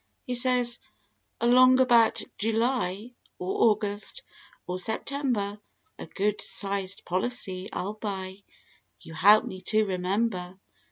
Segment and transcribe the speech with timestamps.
[0.25, 0.79] He says
[1.41, 4.23] "Along about July, or August
[4.65, 5.59] or September
[5.99, 8.37] A good sized policy I'll buy,
[9.01, 10.57] you help me to remem¬ ber.